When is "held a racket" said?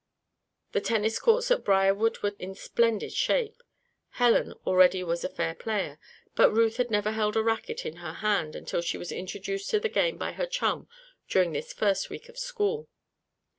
7.11-7.85